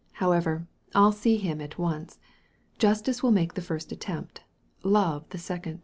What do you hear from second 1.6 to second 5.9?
at once. Justice will make the first attempt— Love the second."